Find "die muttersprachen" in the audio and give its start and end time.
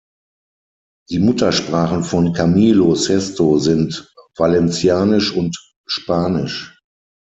1.11-2.03